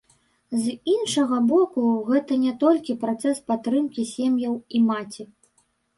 [0.61, 5.23] З іншага боку, гэта не толькі працэс падтрымкі сем'яў і маці.